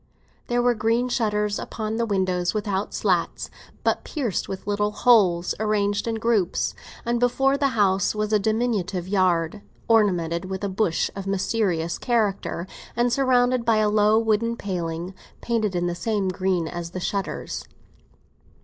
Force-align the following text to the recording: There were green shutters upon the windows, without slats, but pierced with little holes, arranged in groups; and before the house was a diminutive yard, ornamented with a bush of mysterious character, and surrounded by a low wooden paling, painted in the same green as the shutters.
There 0.47 0.63
were 0.63 0.73
green 0.73 1.09
shutters 1.09 1.59
upon 1.59 1.97
the 1.97 2.07
windows, 2.07 2.55
without 2.55 2.91
slats, 2.91 3.51
but 3.83 4.03
pierced 4.03 4.49
with 4.49 4.65
little 4.65 4.89
holes, 4.89 5.53
arranged 5.59 6.07
in 6.07 6.15
groups; 6.15 6.73
and 7.05 7.19
before 7.19 7.55
the 7.55 7.67
house 7.77 8.15
was 8.15 8.33
a 8.33 8.39
diminutive 8.39 9.07
yard, 9.07 9.61
ornamented 9.87 10.45
with 10.45 10.63
a 10.63 10.69
bush 10.69 11.11
of 11.15 11.27
mysterious 11.27 11.99
character, 11.99 12.65
and 12.95 13.13
surrounded 13.13 13.63
by 13.63 13.77
a 13.77 13.89
low 13.91 14.17
wooden 14.17 14.57
paling, 14.57 15.13
painted 15.39 15.75
in 15.75 15.85
the 15.85 15.93
same 15.93 16.29
green 16.29 16.67
as 16.67 16.89
the 16.89 16.99
shutters. 16.99 17.63